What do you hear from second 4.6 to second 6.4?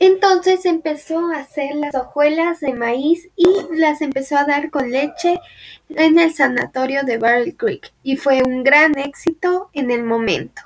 con leche en el